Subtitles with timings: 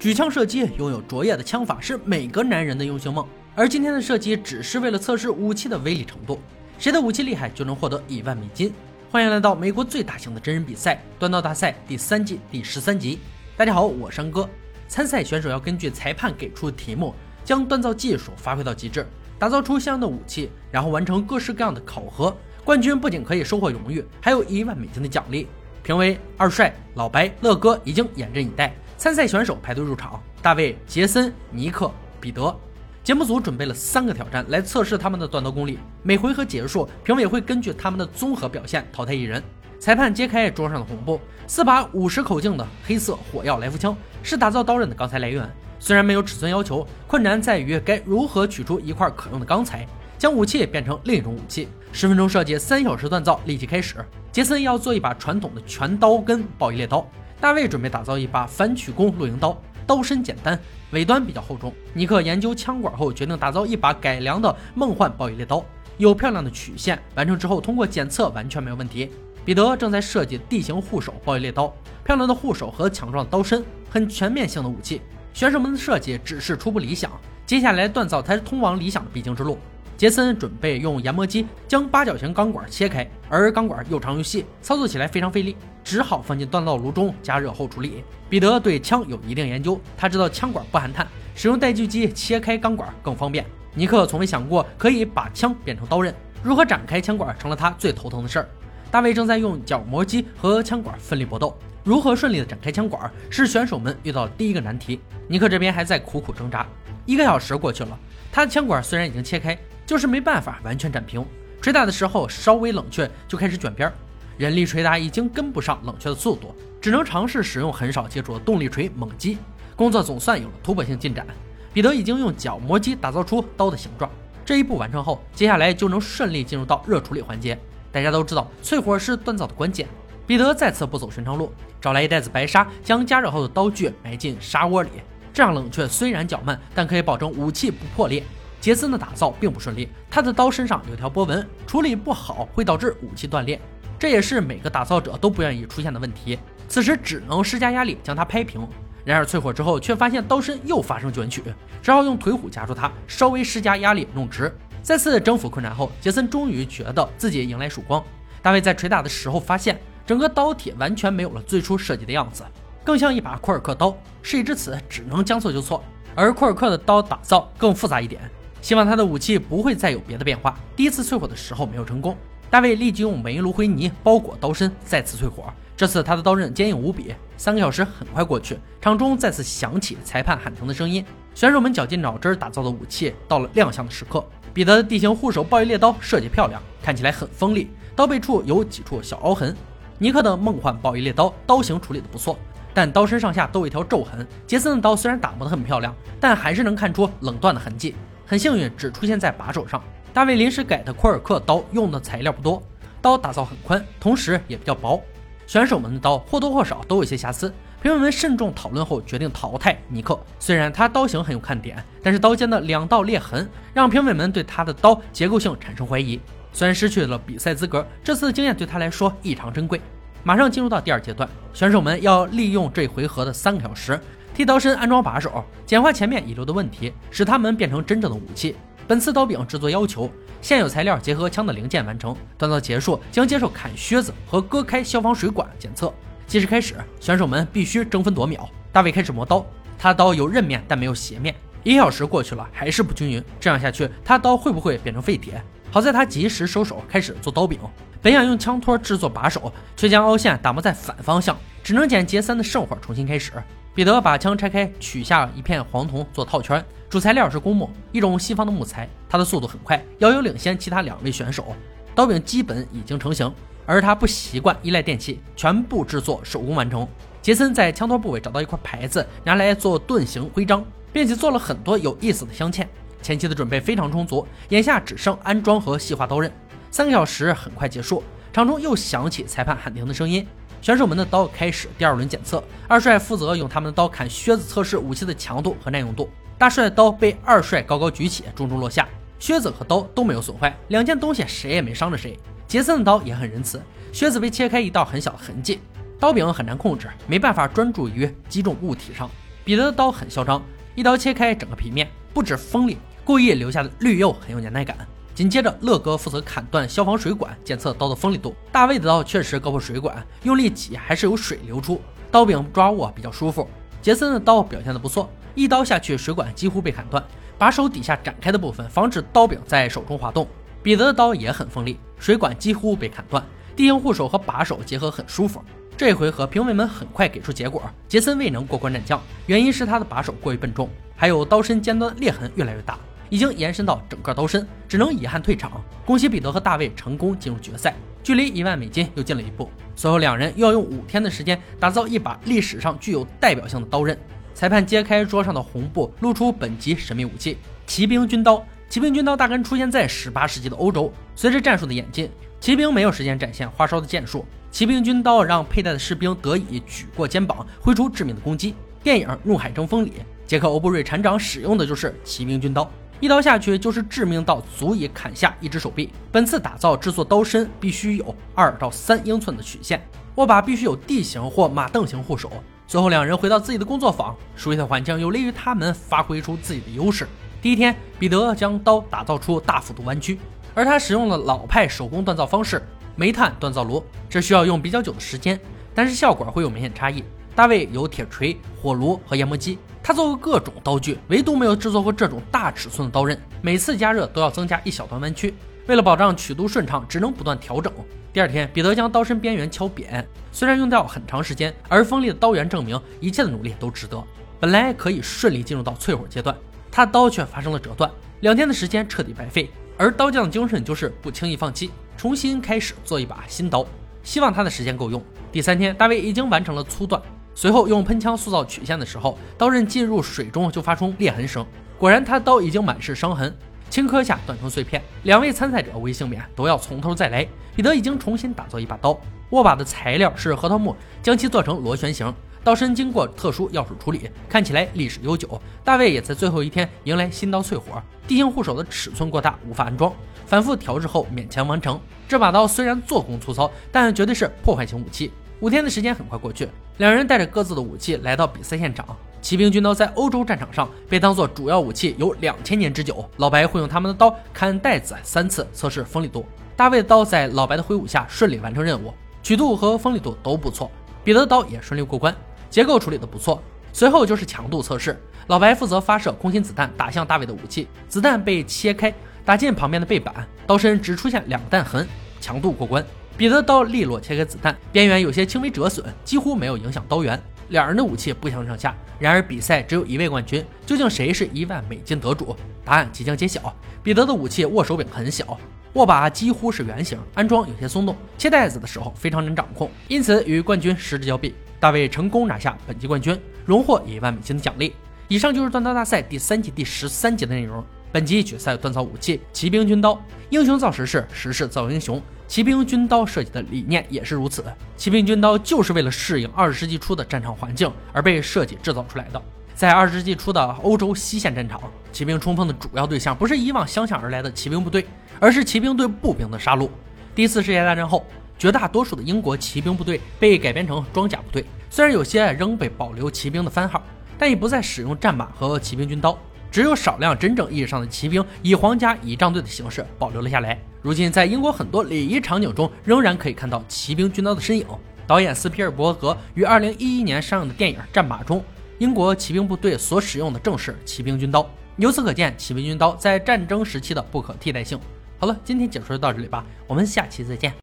[0.00, 3.26] 举枪射击，拥有卓越的枪法是每个男人的英雄梦。
[3.54, 6.40] 而今天的射击只是为了测试武器的威力程度，
[6.78, 8.72] 谁的武器厉害就能获得一万美金。
[9.10, 13.18] 欢迎来到美国最大型的真人比赛——锻造大赛第三季第十三集。
[13.58, 14.48] 大家好，我山哥。
[14.88, 17.14] 参赛选手要根据裁判给出的题目，
[17.44, 19.06] 将锻造技术发挥到极致，
[19.38, 22.34] 打造出相应的武器，然后完成各式各样的考核。
[22.64, 25.46] 冠军不仅可以收获荣誉，还有一万美金的奖励。
[25.82, 28.74] 评委二帅、老白、乐哥已经严阵以待。
[29.00, 32.54] 参赛选手排队入场：大卫、杰森、尼克、彼得。
[33.02, 35.78] 节目组准备了三个挑战来测试他们的锻造功力。
[36.02, 39.42] 每回合结束，评委会根据他们的综合表现淘汰一人。
[39.78, 45.50] 裁判揭开桌上的红布，四把五十口径的黑色火药来福枪是打造刀刃的钢材来源。
[45.78, 51.70] 虽然没有尺寸要求，困难在于该如何取出一块可用的钢材，将武器变成另一种武器。
[51.90, 53.94] 十分钟设计，三小时锻造，立即开始。
[54.30, 57.08] 杰森要做一把传统的全刀跟暴衣猎刀。
[57.40, 61.72] 大卫准备打造一把反曲弓露营刀，刀身简单，尾端比较厚重。
[61.94, 65.64] 尼克研究枪管后，决定打造一把改良的梦幻暴雨猎刀，
[65.96, 66.98] 有漂亮的曲线。
[67.14, 69.10] 完成之后，通过检测完全没有问题。
[69.42, 75.00] 彼得正在设计地形护手暴雨猎刀，漂亮的护手和强壮的刀身，很全面性的武器。
[75.32, 77.10] 选手们的设计只是初步理想，
[77.46, 79.58] 接下来锻造才是通往理想的必经之路。
[80.00, 88.02] 杰森准备用研磨机将八角形钢管切开，而钢管又长又细，操作起来非常费力，只好放进锻造炉中加热后处理。
[88.26, 93.44] 彼得对枪有一定研究，他知道枪管不含碳，使用带锯机切开钢管更方便。
[93.74, 98.48] 尼克从未想过可以把枪变成刀刃，如何展开枪管成了他最头疼的事儿。
[98.90, 101.54] 大卫正在用角磨机和枪管奋力搏斗，
[101.84, 104.98] 如何顺利的展开枪管是选手们遇到的第一个难题。
[105.28, 106.66] 尼克这边还在苦苦挣扎。
[107.04, 107.98] 一个小时过去了，
[108.32, 109.54] 他的枪管虽然已经切开。
[109.90, 111.26] 就是没办法完全展平，
[111.60, 113.92] 捶打的时候稍微冷却就开始卷边儿，
[114.38, 119.36] 人力捶打已经跟不上冷却的速度，只能尝试使用很少接触的动力锤猛击。
[119.74, 121.26] 工作总算有了突破性进展，
[121.72, 124.08] 彼得已经用角磨机打造出刀的形状。
[124.44, 127.58] 这一步完成后，接下来就能顺利进入到热处理环节。
[127.90, 129.88] 大家都知道，淬火是锻造的关键。
[130.24, 134.90] 彼得再次不走寻常路，找来一袋子白沙，将加热后的刀具埋进沙窝里，
[135.32, 138.22] 这样冷却虽然较慢，但可以保证武器不破裂。
[138.60, 143.58] 杰森的打造并不顺利，他的刀身上有条波纹，处理不好会导致武器断裂，
[143.98, 146.38] 这也是每个打造者都不愿意出现的问题。
[146.68, 148.68] 此时只能施加压力将它拍平，
[149.04, 151.42] 然而淬火之后却发现刀身又发生卷曲，
[151.82, 154.54] 只好用腿虎夹住它，稍微施加压力弄直。
[154.82, 158.02] 再次征服困难后，杰森终于觉得自己迎来曙光。
[158.42, 162.44] 大卫在捶打的时候发现，整个刀体完全没有了最初设计的样子，
[162.84, 163.96] 更像一把库尔克刀。
[164.22, 165.82] 事已至此，只能将错就错。
[166.14, 168.20] 而库尔克的刀打造更复杂一点。
[168.60, 170.58] 希望他的武器不会再有别的变化。
[170.76, 172.16] 第一次淬火的时候没有成功，
[172.50, 175.44] 大卫立即用煤炉灰泥包裹刀身，再次淬火。
[175.76, 177.14] 这次他的刀刃坚硬无比。
[177.38, 181.02] 三个小时很快过去，场中再次响起裁判喊停的声音。
[181.34, 184.22] 选手们绞尽脑汁打造的武器到了亮相的时刻。
[184.52, 189.56] 彼得的地形护手暴雨猎刀设计漂亮，看起来很锋利，刀背处有几处小凹痕。
[189.96, 192.38] 尼克的梦幻暴雨猎刀刀型处理的不错，
[192.74, 194.26] 但刀身上下都有一条皱痕。
[194.46, 197.94] 杰森的刀虽然打磨的很漂亮，但还是能看出冷锻的痕迹。
[198.30, 199.82] 很幸运，只出现在把手上。
[200.12, 202.62] 大卫临时改的库尔克刀用的材料不多，
[203.02, 205.02] 刀打造很宽，同时也比较薄。
[205.48, 207.52] 选手们的刀或多或少都有些瑕疵。
[207.82, 210.16] 评委们慎重讨论后决定淘汰尼克。
[210.38, 216.20] 虽然他刀型很有看点，但是刀尖的两道裂痕让评委们对他的刀结构性产生怀疑。
[216.52, 219.80] 虽然失去了比赛资格，这次的经验对他来说异常珍贵。
[220.22, 224.00] 马上进入到第二阶段，选手们要利用这回合的三个小时。
[224.34, 228.56] 替刀身安装把手，简化前面遗留的问题，使它们变成真正的武器。
[228.86, 230.10] 本次刀柄制作要求，
[230.40, 232.16] 现有材料结合枪的零件完成。
[232.38, 235.92] 锻造结束将接受砍靴子和割开消防水管检测。
[236.26, 238.48] 计时开始，选手们必须争分夺秒。
[238.72, 239.44] 大卫开始磨刀，
[239.78, 241.34] 他刀有刃面但没有斜面。
[241.62, 243.22] 一小时过去了，还是不均匀。
[243.38, 245.42] 这样下去，他刀会不会变成废铁？
[245.70, 247.58] 好在他及时收手，开始做刀柄。
[248.02, 253.32] 本想用枪托制作把手，却将凹陷打磨在反方向，只能捡杰森的圣火重新开始。
[253.80, 256.62] 彼得把枪拆开，取下一片黄铜做套圈。
[256.90, 258.86] 主材料是公木，一种西方的木材。
[259.08, 261.56] 他的速度很快，遥遥领先其他两位选手。
[261.94, 263.32] 刀柄基本已经成型，
[263.64, 266.86] 而他不习惯依赖电器，全部制作手工完成。
[267.22, 270.62] 杰森在枪托部位找到一块牌子，拿来做盾形徽章，
[270.92, 272.66] 并且做了很多有意思的镶嵌。
[273.00, 276.30] 前期的准备非常充足，眼下只剩安装和细化刀刃。
[276.70, 280.26] 三个小时很快结束，场中又响起裁判喊停的声音。
[280.60, 286.10] 选手们的刀开始第二轮检测，二帅负责用他们的刀砍靴子，测试武器的强度和耐用度。
[286.36, 288.86] 大帅的刀被二帅高高举起，重重落下，
[289.18, 292.18] 靴子和刀都没有损坏，两件东西谁也没伤着谁。
[292.46, 295.60] 杰森的刀也很仁慈，靴子被切开一道很小的痕迹，
[295.98, 299.08] 刀柄很难控制，没办法专注于击中物体上。
[299.44, 300.42] 彼得的刀很嚣张，
[300.74, 304.76] 一刀切开整个皮面，不止锋利，故意留下的绿釉很有年代感。
[305.14, 308.34] 紧接着，乐哥负责砍断消防水管，检测刀的锋利度。
[308.50, 311.80] 大卫的刀确实割破水管，用力挤还是有水流出，
[312.10, 313.48] 刀柄抓握比较舒服。
[313.82, 317.02] 杰森的刀表现的不错，一刀下去，水管几乎被砍断，
[317.36, 320.26] 把手底下展开的部分防止刀柄在手中滑动。
[320.62, 323.24] 彼得的刀也很锋利，水管几乎被砍断，
[323.56, 325.42] 地形护手和把手结合很舒服。
[325.76, 332.78] 这回合，评委们很快给出结果，杰森未能过关斩将，原因是他的把手过于笨重，还有刀身尖端裂痕越来越大，
[333.10, 335.62] 已经延伸到整个刀身，只能遗憾退场。
[335.84, 339.50] 恭喜彼得和大卫成功进入决赛，距离一万美金又近了一步。
[339.76, 343.98] 随后两人又要用五天的时间打造一把历史上具有代表性的刀刃。
[344.32, 347.36] 裁判揭开桌上的红布，露出本集神秘武器——
[347.66, 348.42] 骑兵军刀。
[348.68, 352.08] 骑兵军刀大概出现在十八世纪的欧洲，随着战术的演进，
[352.38, 354.24] 骑兵没有时间展现花哨的剑术。
[354.52, 358.54] 骑兵军刀让佩戴的士兵得以举过肩膀，挥出致命的攻击。
[358.82, 359.92] 电影《怒海争锋》里，
[360.26, 365.90] 杰克·欧布瑞船长使用的就是骑兵军刀，一刀下去就是致命到足以砍下一只手臂。
[366.12, 369.82] 本次打造制作刀身必须有二到三英寸的曲线，
[370.16, 372.30] 握把必须有 D 型或马镫型护手。
[372.66, 377.08] 随后两人回到自己的工作坊，熟悉的环境有利于他们发挥出自己的优势。
[377.40, 380.20] 第一天，彼得将刀打造出大幅度弯曲，
[380.54, 382.62] 而他使用了老派手工锻造方式。
[382.96, 385.40] 煤炭锻造炉，这需要用比较久的时间，
[385.74, 387.02] 但是效果会有明显差异。
[387.34, 393.18] 大卫有铁锤、火炉和研磨机，他做过各种刀具，唯独没有制作过这种大尺寸的刀刃。
[393.40, 395.34] 每次加热都要增加一小段弯曲，
[395.66, 397.72] 为了保障曲度顺畅，只能不断调整。
[398.12, 404.02] 第二天，彼得将刀身边缘敲扁，虽然用掉很长时间，而锋利的刀缘证明一切的努力都值得。
[404.38, 406.36] 本来可以顺利进入到淬火阶段，
[406.70, 407.90] 他的刀却发生了折断，
[408.20, 409.50] 两天的时间彻底白费。
[409.78, 411.70] 而刀匠的精神就是不轻易放弃。
[411.96, 413.64] 重新开始做一把新刀，
[414.02, 415.02] 希望他的时间够用。
[415.30, 417.00] 第三天，大卫已经完成了粗锻，
[417.34, 421.46] 随后用喷枪塑造曲线的时候，刀刃进入水中就发出裂痕声。
[421.78, 423.34] 果然，他刀已经满是伤痕，
[423.70, 424.82] 轻磕下断成碎片。
[425.04, 427.26] 两位参赛者为幸免，都要从头再来。
[427.56, 428.98] 彼得已经重新打造一把刀，
[429.30, 432.12] 握把的材料是核桃木，将其做成螺旋形。
[432.42, 435.40] 刀身经过特殊药水处理，看起来历史悠久。
[435.62, 439.92] 大卫也在最后一天迎来新刀淬火，地形护手的尺寸过大，无法安装。
[440.26, 441.78] 反复调制后勉强完成。
[442.08, 445.10] 这把刀虽然做工粗糙，但绝对是破坏型武器。
[445.40, 446.46] 五天的时间很快过去，
[446.76, 448.86] 两人带着各自的武器来到比赛现场。
[449.22, 453.08] 骑兵军刀在欧洲战场上被当做主要武器有两千年之久。
[453.16, 456.26] 老白会用他们的刀砍袋子三次，测试锋利度。
[456.56, 458.92] 大卫的刀在老白的挥舞下顺利完成任务，
[459.22, 460.70] 曲度和锋利度都不错。
[461.02, 462.14] 彼得的刀也顺利过关，
[462.50, 463.42] 结构处理的不错。
[463.72, 464.98] 随后就是强度测试，
[465.28, 468.92] 老白负责发射空心子弹打向大卫的武器，子弹被切开。
[469.24, 471.86] 打进旁边的背板，刀身只出现两个弹痕，
[472.20, 472.84] 强度过关。
[473.16, 477.20] 彼得刀利落切开子弹，边缘有些轻微折损，几乎没有影响刀缘。
[477.48, 478.74] 两人的武器不相上下。
[478.98, 482.36] 然而比赛只有一位冠军，究竟谁是一万美金得主？
[482.64, 483.54] 答案即将揭晓。
[483.82, 485.38] 彼得的武器握手柄很小，
[485.72, 491.34] 握把几乎是圆形，安装有些松动，切袋子的时候非常难掌控，因此与冠军失之交臂。
[491.58, 494.74] 大卫成功拿下本季冠军，荣获一万美金的奖励。
[495.08, 497.64] 以上就是锻刀大赛第三季第十三集的内容。
[497.92, 502.00] 本集决赛锻造武器骑兵军刀，英雄造时势，时势造英雄。
[502.28, 504.44] 骑兵军刀设计的理念也是如此。
[504.76, 509.20] 骑兵军刀就是为了适应二十世纪初的战场环境而被设计制造出来的。
[509.56, 511.60] 在二十世纪初的欧洲西线战场，
[511.90, 514.86] 骑兵冲锋的主要对象不是以往相向而来的骑兵部队，
[515.18, 516.68] 而是骑兵对步兵的杀戮。
[517.12, 518.06] 第一次世界大战后，
[518.38, 523.82] 绝大多数的英国骑兵部队被改编成装甲部队，虽然有些仍被保留骑兵的番号，
[524.16, 526.16] 但已不再使用战马和骑兵军刀。
[526.50, 530.58] 只有少量真正意义上的骑兵以皇家仪仗队的形式保留了下来。
[530.82, 534.66] 如今，在英国很多礼仪场景中，仍然可以看到骑兵军刀的身影。
[535.06, 538.42] 导演斯皮尔伯格于2011年上映的电影《战马》中，
[538.78, 541.48] 英国骑兵部队所使用的正是骑兵军刀。
[541.76, 544.78] 由此可见，骑兵军刀在战争时期的不可替代性。
[545.18, 547.52] 好了，今天解说就到这里吧，我们下期再见。